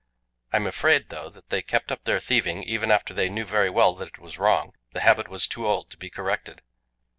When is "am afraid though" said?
0.55-1.29